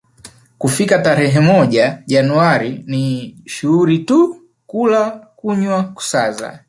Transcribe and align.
kufika 0.57 0.99
tarehe 0.99 1.39
moja 1.39 2.03
Januari 2.07 2.83
ni 2.87 3.35
shughuli 3.45 3.99
tu 3.99 4.49
kula 4.67 5.09
kunywa 5.35 5.83
kusaza 5.83 6.59